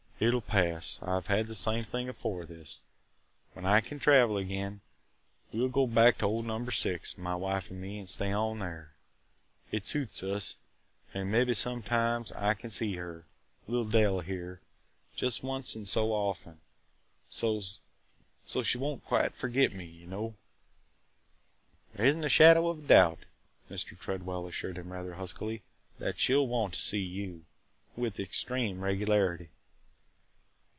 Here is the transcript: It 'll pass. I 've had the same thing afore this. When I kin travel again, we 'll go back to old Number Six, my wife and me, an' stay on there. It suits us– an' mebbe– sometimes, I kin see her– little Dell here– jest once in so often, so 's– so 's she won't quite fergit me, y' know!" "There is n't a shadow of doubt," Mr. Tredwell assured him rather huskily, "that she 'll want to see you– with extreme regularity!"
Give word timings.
It 0.23 0.31
'll 0.35 0.39
pass. 0.39 0.99
I 1.01 1.17
've 1.19 1.25
had 1.25 1.47
the 1.47 1.55
same 1.55 1.83
thing 1.83 2.07
afore 2.07 2.45
this. 2.45 2.83
When 3.53 3.65
I 3.65 3.81
kin 3.81 3.97
travel 3.97 4.37
again, 4.37 4.81
we 5.51 5.59
'll 5.63 5.67
go 5.67 5.87
back 5.87 6.19
to 6.19 6.25
old 6.25 6.45
Number 6.45 6.69
Six, 6.69 7.17
my 7.17 7.33
wife 7.33 7.71
and 7.71 7.81
me, 7.81 7.97
an' 7.97 8.05
stay 8.05 8.31
on 8.31 8.59
there. 8.59 8.93
It 9.71 9.87
suits 9.87 10.21
us– 10.21 10.57
an' 11.15 11.31
mebbe– 11.31 11.55
sometimes, 11.57 12.31
I 12.33 12.53
kin 12.53 12.69
see 12.69 12.93
her– 12.97 13.25
little 13.67 13.89
Dell 13.89 14.19
here– 14.19 14.61
jest 15.15 15.41
once 15.41 15.75
in 15.75 15.87
so 15.87 16.11
often, 16.13 16.61
so 17.27 17.57
's– 17.59 17.79
so 18.45 18.61
's 18.61 18.67
she 18.67 18.77
won't 18.77 19.03
quite 19.03 19.33
fergit 19.33 19.73
me, 19.73 19.85
y' 19.87 20.05
know!" 20.05 20.35
"There 21.95 22.05
is 22.05 22.15
n't 22.15 22.25
a 22.25 22.29
shadow 22.29 22.67
of 22.67 22.87
doubt," 22.87 23.25
Mr. 23.71 23.97
Tredwell 23.97 24.45
assured 24.45 24.77
him 24.77 24.93
rather 24.93 25.15
huskily, 25.15 25.63
"that 25.97 26.19
she 26.19 26.35
'll 26.35 26.45
want 26.47 26.75
to 26.75 26.79
see 26.79 26.99
you– 26.99 27.45
with 27.97 28.19
extreme 28.19 28.81
regularity!" 28.81 29.49